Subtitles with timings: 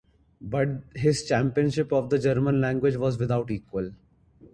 [0.41, 3.91] But his championship of the German language was without equal.